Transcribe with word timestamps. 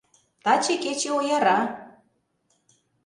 Таче 0.43 0.75
кече 0.83 1.09
ояра. 1.17 1.57